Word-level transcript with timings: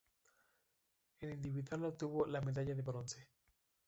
En 1.19 1.29
individual 1.31 1.85
obtuvo 1.85 2.25
la 2.25 2.41
medalla 2.41 2.73
de 2.73 2.81
bronce. 2.81 3.29